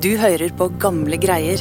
[0.00, 1.60] Du hører på gamle greier.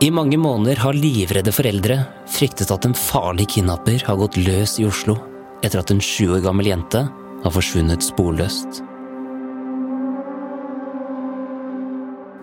[0.00, 1.98] I mange måneder har livredde foreldre
[2.32, 5.18] fryktet at en farlig kidnapper har gått løs i Oslo
[5.60, 7.04] etter at en sju år gammel jente
[7.44, 8.80] har forsvunnet sporløst.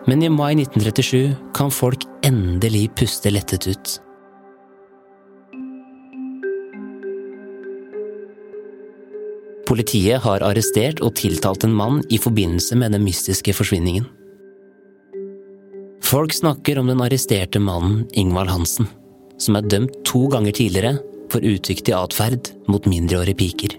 [0.06, 4.00] Men i mai 1937 kan folk endelig puste lettet ut.
[9.74, 14.04] Politiet har arrestert og tiltalt en mann i forbindelse med den mystiske forsvinningen.
[16.06, 18.86] Folk snakker om den arresterte mannen Ingvald Hansen,
[19.42, 21.00] som er dømt to ganger tidligere
[21.34, 23.74] for utviktig atferd mot mindreårige piker.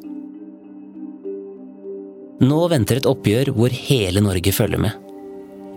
[2.42, 4.96] Nå venter et oppgjør hvor hele Norge følger med.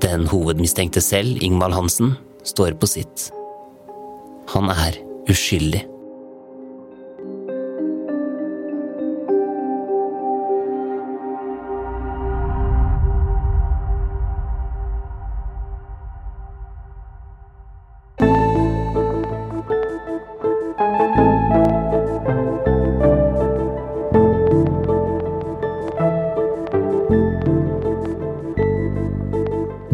[0.02, 3.28] Den hovedmistenkte selv, Ingvald Hansen, står på sitt.
[4.56, 4.98] Han er
[5.30, 5.84] uskyldig.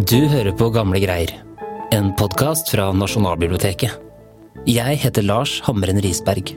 [0.04, 1.30] Du hører på Gamle greier,
[1.96, 3.94] en podkast fra Nasjonalbiblioteket.
[4.68, 6.50] Jeg heter Lars Hamren Risberg.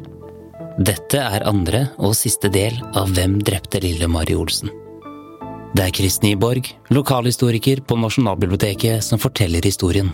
[0.82, 4.72] Dette er andre og siste del av Hvem drepte lille Mari Olsen?
[5.76, 10.10] Det er Chris Nyborg, lokalhistoriker på Nasjonalbiblioteket, som forteller historien.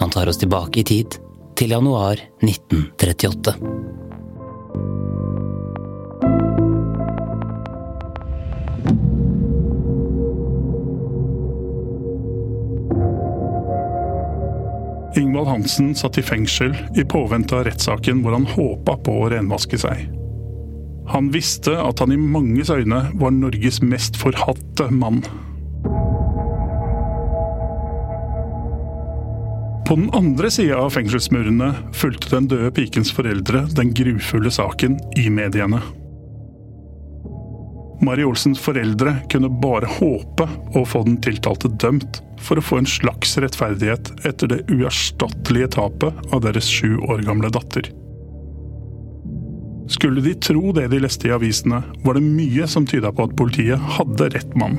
[0.00, 1.20] Han tar oss tilbake i tid,
[1.54, 3.54] til januar 1938.
[15.16, 19.78] Ingvald Hansen satt i fengsel i påvente av rettssaken hvor han håpa på å renvaske
[19.80, 20.06] seg.
[21.12, 25.20] Han visste at han i manges øyne var Norges mest forhatte mann.
[29.88, 35.26] På den andre sida av fengselsmurene fulgte den døde pikens foreldre den grufulle saken i
[35.28, 35.82] mediene.
[38.02, 40.48] Mari Olsens foreldre kunne bare håpe
[40.78, 46.32] å få den tiltalte dømt for å få en slags rettferdighet etter det uerstattelige tapet
[46.34, 47.88] av deres sju år gamle datter.
[49.92, 53.36] Skulle de tro det de leste i avisene, var det mye som tyda på at
[53.38, 54.78] politiet hadde rett mann.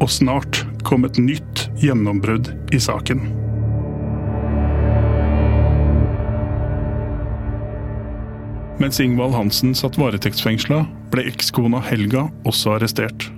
[0.00, 3.26] Og snart kom et nytt gjennombrudd i saken.
[8.80, 13.28] Mens Ingvald Hansen satt varetektsfengsla, ble ekskona Helga også arrestert.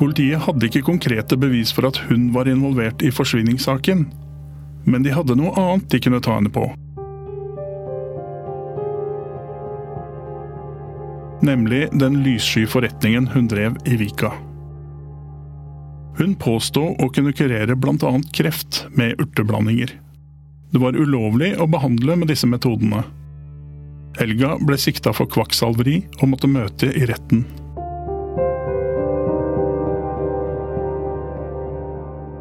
[0.00, 4.06] Politiet hadde ikke konkrete bevis for at hun var involvert i forsvinningssaken,
[4.88, 6.64] men de hadde noe annet de kunne ta henne på.
[11.44, 14.32] Nemlig den lyssky forretningen hun drev i Vika.
[16.16, 18.16] Hun påstod å kunne kurere bl.a.
[18.32, 19.92] kreft med urteblandinger.
[20.72, 23.04] Det var ulovlig å behandle med disse metodene.
[24.16, 27.44] Helga ble sikta for kvakksalveri og måtte møte i retten.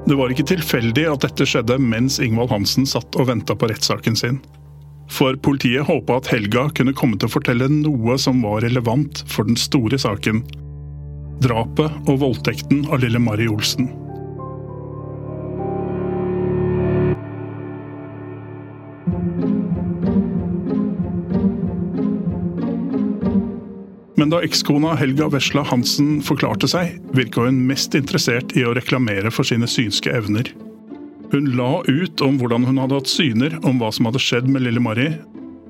[0.09, 4.15] Det var ikke tilfeldig at dette skjedde mens Ingvald Hansen satt og venta på rettssaken
[4.17, 4.39] sin.
[5.13, 9.45] For politiet håpa at Helga kunne komme til å fortelle noe som var relevant for
[9.45, 10.41] den store saken.
[11.45, 13.91] Drapet og voldtekten av lille Mari Olsen.
[24.19, 29.31] Men da ekskona Helga Vesla Hansen forklarte seg, virka hun mest interessert i å reklamere
[29.31, 30.49] for sine synske evner.
[31.31, 34.65] Hun la ut om hvordan hun hadde hatt syner om hva som hadde skjedd med
[34.65, 35.13] lille Mari,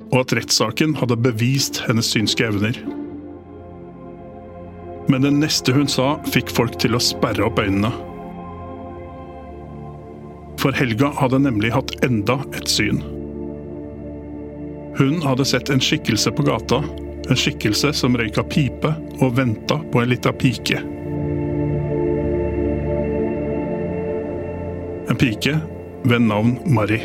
[0.10, 2.80] og at rettssaken hadde bevist hennes synske evner.
[5.14, 7.92] Men det neste hun sa, fikk folk til å sperre opp øynene.
[10.58, 13.04] For Helga hadde nemlig hatt enda et syn.
[14.98, 16.82] Hun hadde sett en skikkelse på gata
[17.30, 18.90] en skikkelse som røyka pipe
[19.22, 20.82] og venta på en lita pike.
[25.10, 25.60] En pike
[26.10, 27.02] ved navn Mari.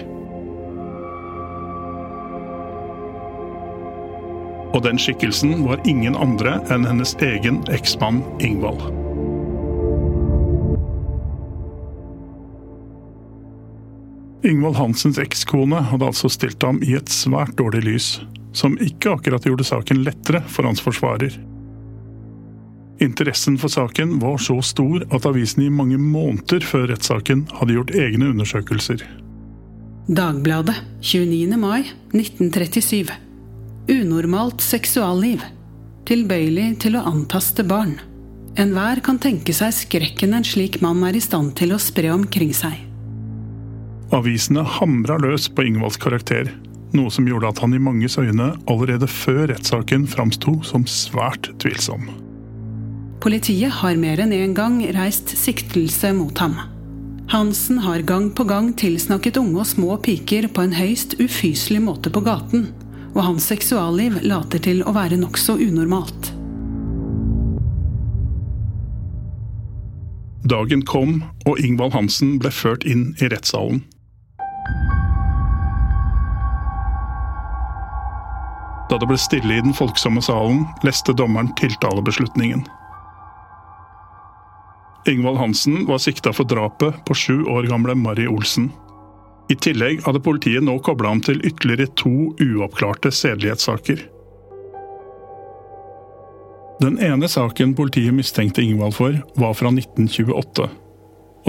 [4.74, 8.80] Og den skikkelsen var ingen andre enn hennes egen eksmann Ingvald.
[14.44, 18.08] Ingvald Hansens ekskone hadde altså stilt ham i et svært dårlig lys,
[18.54, 21.34] som ikke akkurat gjorde saken lettere for hans forsvarer.
[23.02, 27.94] Interessen for saken var så stor at avisen i mange måneder før rettssaken hadde gjort
[27.98, 29.02] egne undersøkelser.
[30.06, 31.56] Dagbladet 29.
[31.58, 33.12] mai 1937
[33.90, 35.42] Unormalt seksualliv.
[36.08, 37.98] Tilbøyelig til å antaste barn.
[38.60, 42.52] Enhver kan tenke seg skrekken en slik mann er i stand til å spre omkring
[42.54, 42.76] seg.
[44.14, 46.52] Avisene hamra løs på Ingvalds karakter,
[46.96, 52.08] noe som gjorde at han i manges øyne allerede før rettssaken framsto som svært tvilsom.
[53.25, 56.58] Politiet har mer enn én en gang reist siktelse mot ham.
[57.32, 62.12] Hansen har gang på gang tilsnakket unge og små piker på en høyst ufyselig måte
[62.12, 62.69] på gaten,
[63.14, 66.35] og hans seksualliv later til å være nokså unormalt.
[70.44, 73.81] Dagen kom, og Ingvald Hansen ble ført inn i rettssalen.
[78.94, 82.61] Da det ble stille i den folksomme salen, leste dommeren tiltalebeslutningen.
[85.11, 88.69] Ingvald Hansen var sikta for drapet på sju år gamle Mari Olsen.
[89.50, 94.06] I tillegg hadde politiet nå kobla ham til ytterligere to uoppklarte sedelighetssaker.
[96.79, 100.70] Den ene saken politiet mistenkte Ingvald for, var fra 1928.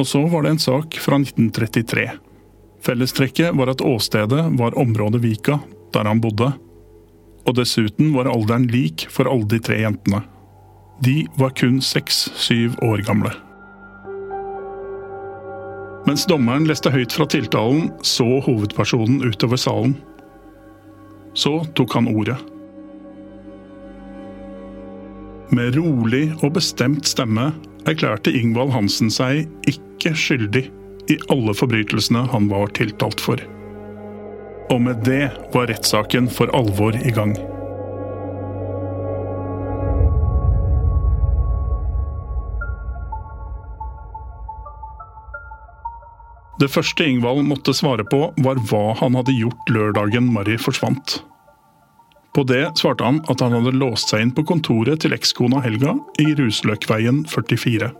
[0.01, 2.09] Og så var det en sak fra 1933.
[2.81, 5.61] Fellestrekket var at åstedet var området Vika,
[5.93, 6.55] der han bodde.
[7.45, 10.23] Og dessuten var alderen lik for alle de tre jentene.
[11.05, 13.33] De var kun seks-syv år gamle.
[16.05, 19.95] Mens dommeren leste høyt fra tiltalen, så hovedpersonen utover salen.
[21.35, 22.37] Så tok han ordet.
[25.55, 27.51] Med rolig og bestemt stemme
[27.89, 30.65] erklærte Ingvald Hansen seg ikke skyldig
[31.11, 33.41] i alle forbrytelsene han var tiltalt for.
[34.73, 37.35] Og med det var rettssaken for alvor i gang.
[46.59, 51.19] Det første Ingvald måtte svare på, var hva han hadde gjort lørdagen Mari forsvant.
[52.35, 55.97] På det svarte han at han hadde låst seg inn på kontoret til ekskona Helga
[56.19, 57.91] i Rusløkveien 44.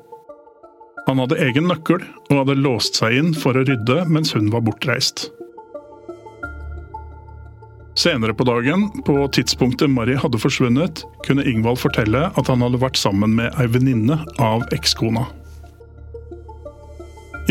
[1.06, 2.02] Han hadde egen nøkkel
[2.32, 5.28] og hadde låst seg inn for å rydde mens hun var bortreist.
[7.96, 13.00] Senere på dagen, på tidspunktet Mari hadde forsvunnet, kunne Ingvald fortelle at han hadde vært
[13.00, 15.24] sammen med ei venninne av ekskona.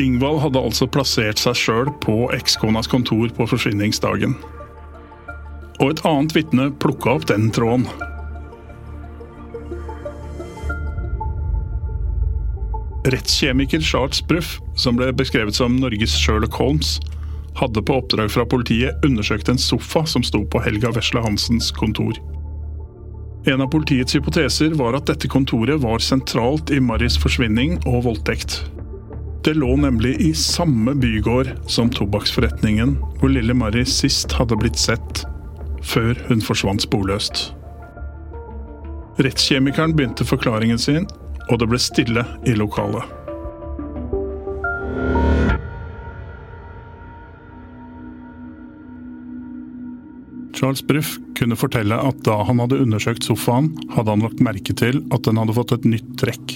[0.01, 4.35] Ingvald hadde altså plassert seg sjøl på ekskonas kontor på forsvinningsdagen.
[5.81, 7.89] Og et annet vitne plukka opp den tråden.
[13.09, 16.99] Rettskjemiker Charles Bruff, som ble beskrevet som Norges Sherlock Holmes,
[17.59, 22.19] hadde på oppdrag fra politiet undersøkt en sofa som sto på Helga Vesle Hansens kontor.
[23.47, 28.63] En av politiets hypoteser var at dette kontoret var sentralt i Maris forsvinning og voldtekt.
[29.45, 35.27] Det lå nemlig i samme bygård som tobakksforretningen hvor lille Mari sist hadde blitt sett,
[35.85, 37.51] før hun forsvant sporløst.
[39.21, 41.05] Rettskjemikeren begynte forklaringen sin,
[41.51, 43.05] og det ble stille i lokalet.
[50.55, 55.03] Charles Bruff kunne fortelle at da han hadde undersøkt sofaen, hadde han lagt merke til
[55.15, 56.55] at den hadde fått et nytt trekk.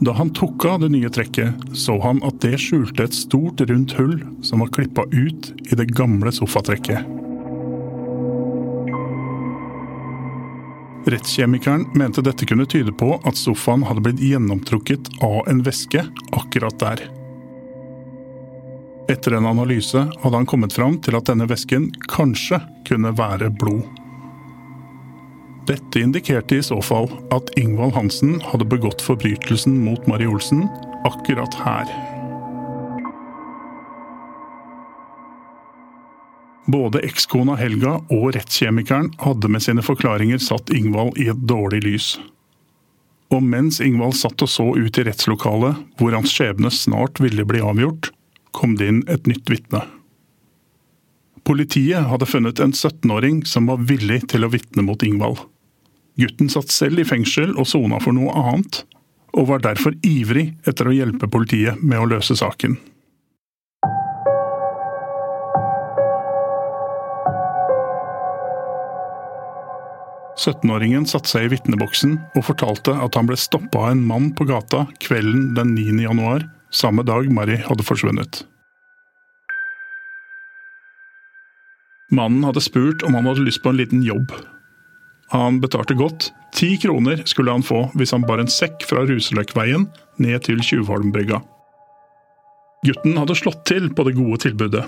[0.00, 3.96] Da han tok av det nye trekket, så han at det skjulte et stort, rundt
[3.98, 7.16] hull som var klippa ut i det gamle sofatrekket.
[11.08, 16.04] Rettskjemikeren mente dette kunne tyde på at sofaen hadde blitt gjennomtrukket av en væske
[16.36, 17.08] akkurat der.
[19.08, 23.86] Etter en analyse hadde han kommet fram til at denne væsken kanskje kunne være blod.
[25.68, 30.66] Dette indikerte i så fall at Ingvald Hansen hadde begått forbrytelsen mot Mari Olsen
[31.08, 31.88] akkurat her.
[36.68, 42.10] Både ekskona Helga og rettskjemikeren hadde med sine forklaringer satt Ingvald i et dårlig lys.
[43.32, 47.64] Og mens Ingvald satt og så ut i rettslokalet, hvor hans skjebne snart ville bli
[47.64, 48.10] avgjort,
[48.56, 49.84] kom det inn et nytt vitne.
[51.48, 55.40] Politiet hadde funnet en 17-åring som var villig til å vitne mot Ingvald.
[56.18, 58.82] Gutten satt selv i fengsel og sona for noe annet,
[59.38, 62.76] og var derfor ivrig etter å hjelpe politiet med å løse saken.
[70.38, 74.46] Syttenåringen satte seg i vitneboksen og fortalte at han ble stoppa av en mann på
[74.46, 75.96] gata kvelden den 9.
[76.04, 78.44] januar, samme dag Mari hadde forsvunnet.
[82.14, 84.32] Mannen hadde spurt om han hadde lyst på en liten jobb,
[85.28, 86.32] han betalte godt.
[86.54, 89.84] Ti kroner skulle han få hvis han bar en sekk fra Ruseløkkveien
[90.24, 91.42] ned til Tjuvholmbrygga.
[92.86, 94.86] Gutten hadde slått til på det gode tilbudet.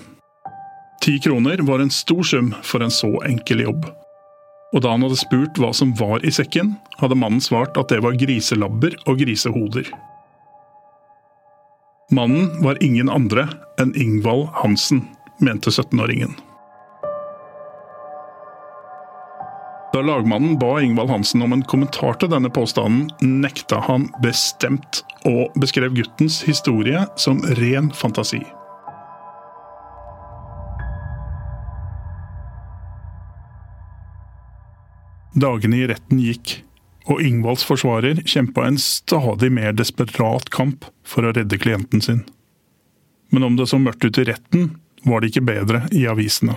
[1.04, 3.84] Ti kroner var en stor sum for en så enkel jobb.
[4.72, 8.00] Og da han hadde spurt hva som var i sekken, hadde mannen svart at det
[8.04, 9.90] var griselabber og grisehoder.
[12.12, 13.44] Mannen var ingen andre
[13.78, 15.04] enn Ingvald Hansen,
[15.38, 16.32] mente 17-åringen.
[19.92, 25.54] Da lagmannen ba Ingvald Hansen om en kommentar til denne påstanden, nekta han bestemt, og
[25.62, 28.42] beskrev guttens historie som ren fantasi.
[35.38, 36.56] Dagene i retten gikk,
[37.10, 42.24] og Ingvalds forsvarer kjempa en stadig mer desperat kamp for å redde klienten sin.
[43.30, 44.74] Men om det så mørkt ut i retten,
[45.06, 46.56] var det ikke bedre i avisene.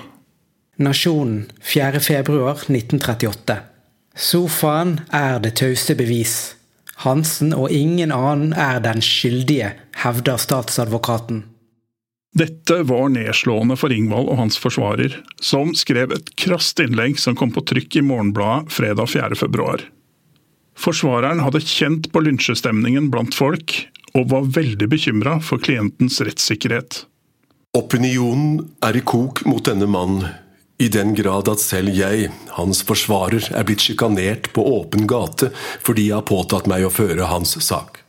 [0.81, 3.57] Nasjonen 4.2.1938.
[4.17, 6.35] Sofaen er det tause bevis.
[7.05, 11.43] Hansen og ingen annen er den skyldige, hevder statsadvokaten.
[12.33, 17.53] Dette var nedslående for Ingvald og hans forsvarer, som skrev et krast innlegg som kom
[17.53, 19.37] på trykk i Morgenbladet fredag 4.
[19.37, 19.85] februar.
[20.79, 23.75] Forsvareren hadde kjent på lynsjestemningen blant folk,
[24.13, 27.03] og var veldig bekymra for klientens rettssikkerhet.
[27.73, 30.27] Opinionen er i kok mot denne mannen,
[30.81, 35.51] i den grad at selv jeg, hans forsvarer, er blitt sjikanert på åpen gate
[35.85, 38.01] fordi jeg har påtatt meg å føre hans sak.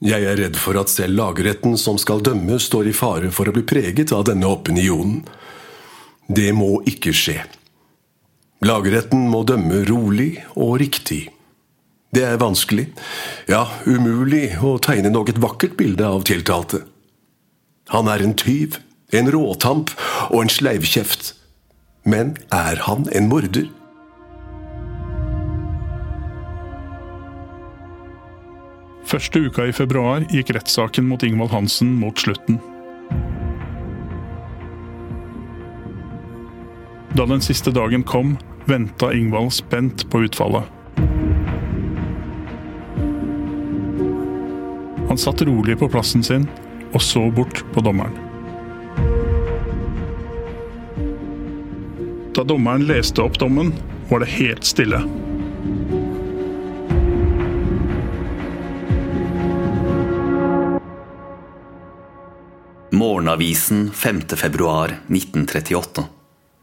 [0.00, 3.56] Jeg er redd for at selv lagretten som skal dømme, står i fare for å
[3.56, 5.24] bli preget av denne opinionen.
[6.28, 7.40] Det må ikke skje.
[8.60, 11.30] Lagretten må dømme rolig og riktig.
[12.12, 12.90] Det er vanskelig,
[13.48, 16.82] ja, umulig, å tegne noe vakkert bilde av tiltalte.
[17.94, 18.76] Han er en tyv,
[19.16, 19.94] en råtamp
[20.28, 21.32] og en sleivkjeft.
[22.04, 23.70] Men er han en morder?
[29.08, 32.60] Første uka i februar gikk rettssaken mot Ingvald Hansen mot slutten.
[37.16, 40.64] Da den siste dagen kom, venta Ingvald spent på utfallet.
[45.08, 46.46] Han satt rolig på plassen sin
[46.92, 48.14] og så bort på dommeren.
[52.34, 53.72] Da dommeren leste opp dommen,
[54.08, 55.02] var det helt stille.
[62.94, 64.22] Morgenavisen 5.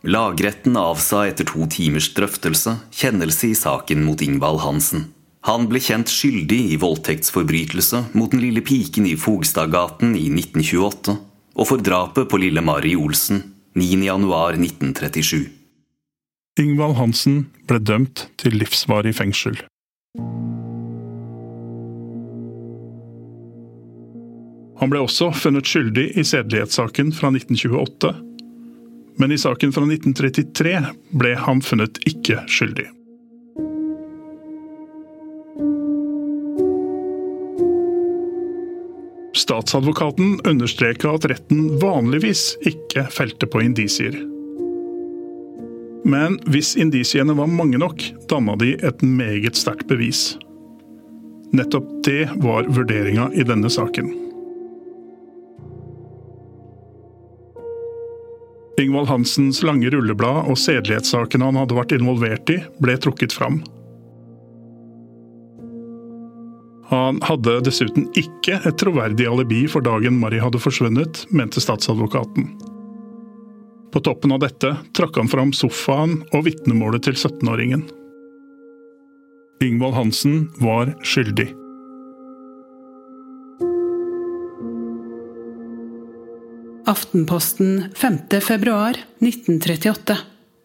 [0.02, 0.38] februar 1938.
[0.38, 5.14] Lagretten avsa etter to timers drøftelse kjennelse i saken mot Ingvald Hansen.
[5.42, 11.18] Han ble kjent skyldig i voldtektsforbrytelse mot den lille piken i Fogstadgaten i 1928
[11.58, 15.48] og for drapet på lille Mari Olsen 9.1.1937.
[16.60, 19.58] Ingvald Hansen ble dømt til livsvarig fengsel.
[24.78, 28.27] Han ble også funnet skyldig i sedelighetssaken fra 1928,
[29.18, 30.80] men i saken fra 1933
[31.18, 32.88] ble han funnet ikke skyldig.
[39.38, 44.18] Statsadvokaten understreka at retten vanligvis ikke felte på indisier.
[46.08, 50.38] Men hvis indisiene var mange nok, danna de et meget sterkt bevis.
[51.56, 54.27] Nettopp det var vurderinga i denne saken.
[58.78, 63.64] Ingvald Hansens lange rulleblad og sedelighetssakene han hadde vært involvert i, ble trukket fram.
[66.92, 72.52] Han hadde dessuten ikke et troverdig alibi for dagen Mari hadde forsvunnet, mente statsadvokaten.
[73.92, 77.88] På toppen av dette trakk han fram sofaen og vitnemålet til 17-åringen.
[79.66, 81.50] Ingvald Hansen var skyldig.
[86.88, 88.18] Aftenposten 5.
[88.42, 88.90] februar
[89.20, 90.18] 1938.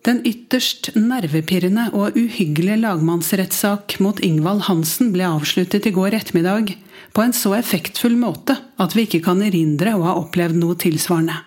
[0.05, 6.77] Den ytterst nervepirrende og uhyggelige lagmannsrettssak mot Ingvald Hansen ble avsluttet i går ettermiddag
[7.11, 11.41] på en så effektfull måte at vi ikke kan erindre å ha opplevd noe tilsvarende.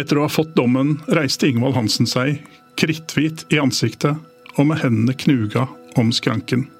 [0.00, 2.40] Etter å ha fått dommen reiste Ingvald Hansen seg,
[2.80, 4.16] kritthvit i ansiktet
[4.56, 5.68] og med hendene knuga
[6.00, 6.70] om skranken.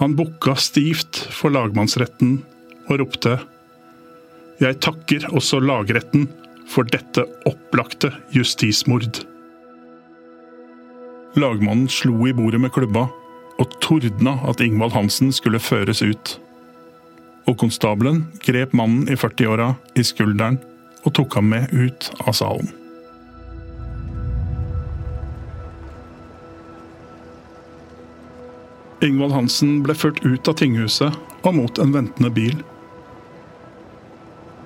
[0.00, 2.40] Han bukka stivt for lagmannsretten
[2.88, 3.36] og ropte
[4.62, 6.26] Jeg takker også lagretten
[6.70, 9.22] for dette opplagte justismord.
[11.38, 13.08] Lagmannen slo i bordet med klubba
[13.58, 16.36] og tordna at Ingvald Hansen skulle føres ut.
[17.50, 20.58] Og konstabelen grep mannen i 40-åra i skulderen
[21.04, 22.70] og tok ham med ut av salen.
[29.04, 32.56] Ingvald Hansen ble ført ut av tinghuset og mot en ventende bil.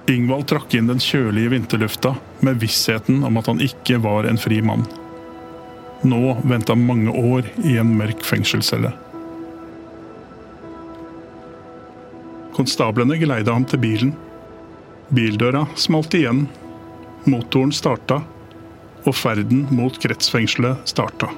[0.08, 2.14] Ingvald trakk inn den kjølige vinterlufta
[2.46, 4.86] med vissheten om at han ikke var en fri mann.
[6.06, 8.92] Nå venta mange år i en mørk fengselscelle.
[12.54, 14.14] Konstablene geleida ham til bilen.
[15.14, 16.46] Bildøra smalt igjen.
[17.28, 18.22] Motoren starta,
[19.04, 21.30] og ferden mot kretsfengselet starta.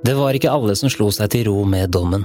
[0.00, 2.24] Det var ikke alle som slo seg til ro med dommen.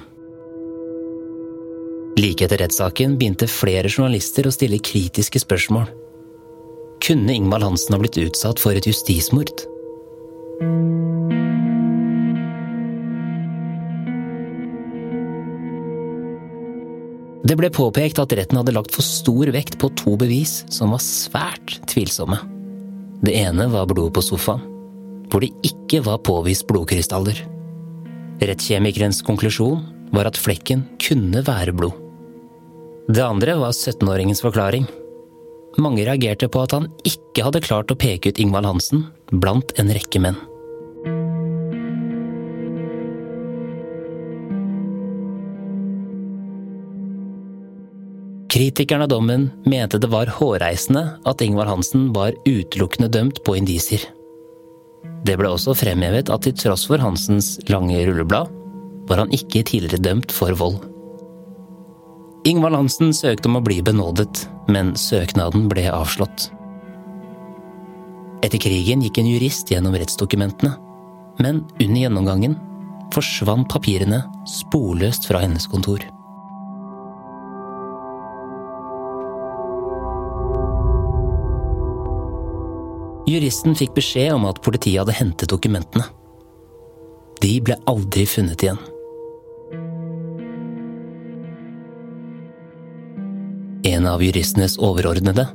[2.15, 5.89] Like etter rettssaken begynte flere journalister å stille kritiske spørsmål.
[7.03, 9.51] Kunne Ingvald Hansen ha blitt utsatt for et justismord?
[17.46, 21.03] Det ble påpekt at retten hadde lagt for stor vekt på to bevis som var
[21.03, 22.39] svært tvilsomme.
[23.22, 24.63] Det ene var blodet på sofaen,
[25.29, 27.44] hvor det ikke var påvist blodkrystaller.
[28.44, 29.84] Rettskjemikerens konklusjon
[30.15, 31.96] var at flekken kunne være blod.
[33.08, 34.88] Det andre var 17-åringens forklaring.
[35.77, 39.92] Mange reagerte på at han ikke hadde klart å peke ut Ingvald Hansen blant en
[39.94, 40.38] rekke menn.
[48.56, 54.06] Kritikerne av dommen mente det var hårreisende at Ingvald Hansen var utelukkende dømt på indisier.
[55.25, 58.51] Det ble også fremhevet at til tross for Hansens lange rulleblad,
[59.09, 60.81] var han ikke tidligere dømt for vold.
[62.45, 66.51] Ingvald Hansen søkte om å bli benådet, men søknaden ble avslått.
[68.45, 70.75] Etter krigen gikk en jurist gjennom rettsdokumentene,
[71.41, 72.59] men under gjennomgangen
[73.15, 76.03] forsvant papirene sporløst fra hennes kontor.
[83.25, 86.05] Juristen fikk beskjed om at politiet hadde hentet dokumentene.
[87.42, 88.79] De ble aldri funnet igjen.
[93.85, 95.46] En av juristenes overordnede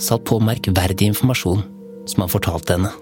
[0.00, 1.62] satt på merkverdig informasjon
[2.08, 2.92] som han fortalte henne.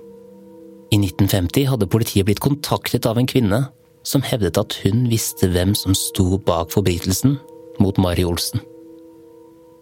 [0.91, 3.61] I 1950 hadde politiet blitt kontaktet av en kvinne
[4.07, 7.39] som hevdet at hun visste hvem som sto bak forbrytelsen
[7.83, 8.63] mot Mari Olsen.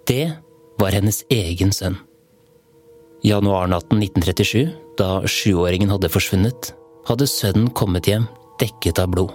[0.09, 0.37] Det
[0.81, 1.97] var hennes egen sønn.
[3.27, 6.73] Januarnatten 1937, da sjuåringen hadde forsvunnet,
[7.09, 8.29] hadde sønnen kommet hjem
[8.61, 9.33] dekket av blod.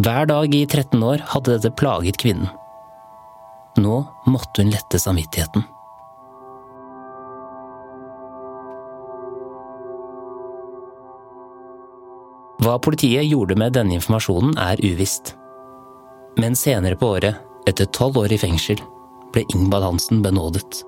[0.00, 2.48] Hver dag i 13 år hadde dette plaget kvinnen.
[3.80, 5.66] Nå måtte hun lette samvittigheten.
[12.60, 15.34] Hva politiet gjorde med denne informasjonen, er uvisst.
[16.40, 18.80] Men senere på året, etter tolv år i fengsel,
[19.32, 20.84] ble Ingvald Hansen benådet.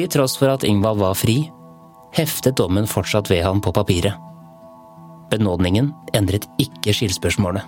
[0.00, 1.50] Til tross for at Ingvald var fri,
[2.16, 4.16] heftet dommen fortsatt ved han på papiret.
[5.28, 7.66] Benådningen endret ikke skyldspørsmålet.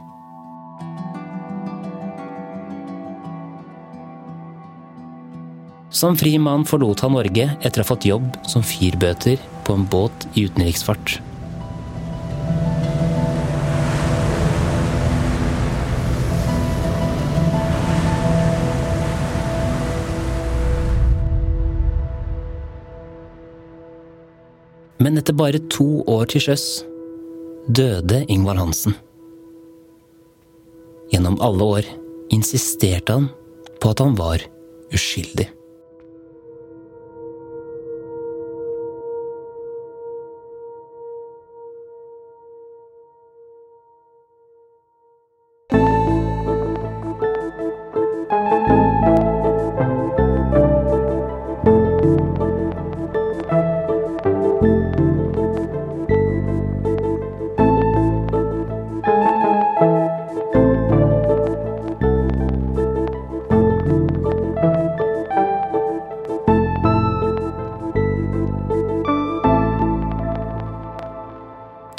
[5.92, 9.36] Som fri mann forlot han Norge etter å ha fått jobb som fyrbøter
[9.68, 11.18] på en båt i utenriksfart.
[25.02, 26.66] Men etter bare to år til sjøs
[27.66, 28.94] døde Ingvald Hansen.
[31.10, 31.88] Gjennom alle år
[32.34, 33.26] insisterte han
[33.82, 34.44] på at han var
[34.94, 35.48] uskyldig.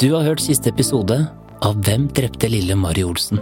[0.04, 1.16] Du har hørt siste episode
[1.64, 3.40] av Hvem drepte lille Mari Olsen?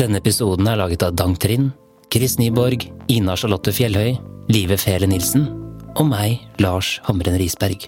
[0.00, 1.74] Denne episoden er laget av Dang Trind,
[2.08, 4.14] Chris Nyborg, Ina Charlotte Fjellhøy,
[4.48, 5.44] Live Fele Nilsen
[5.92, 7.84] og meg, Lars Hamren Risberg.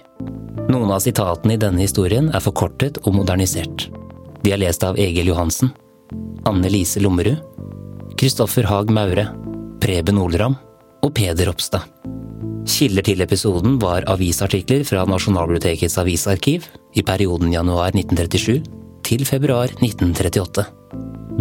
[0.69, 3.87] Noen av sitatene i denne historien er forkortet og modernisert.
[4.45, 5.73] De er lest av Egil Johansen,
[6.45, 7.41] Anne Lise Lommerud,
[8.13, 9.25] Kristoffer Haag Maure,
[9.81, 10.61] Preben Olram
[11.01, 11.89] og Peder Ropstad.
[12.67, 16.65] Kilder til episoden var avisartikler fra Nasjonalbibliotekets avisarkiv
[16.99, 18.59] i perioden januar 1937
[19.07, 20.65] til februar 1938.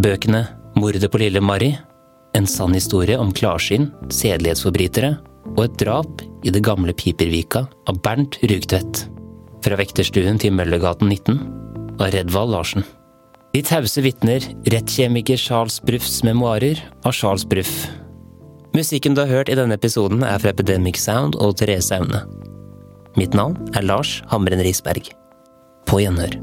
[0.01, 0.45] Bøkene
[0.77, 1.75] Mordet på Lille Mari,
[2.37, 5.15] En sann historie om klarsyn, sedelighetsforbrytere
[5.57, 9.07] og et drap i det gamle Pipervika av Bernt Rugtvedt.
[9.65, 11.41] Fra vekterstuen til Møllergaten 19
[11.97, 12.85] av Redvald Larsen.
[13.57, 17.87] De tause vitner, rettskjemiker Charles Bruffs memoarer av Charles Bruff.
[18.77, 22.21] Musikken du har hørt i denne episoden er fra Epidemic Sound og Therese Aune.
[23.17, 25.09] Mitt navn er Lars Hamren Risberg.
[25.89, 26.37] På gjenhør.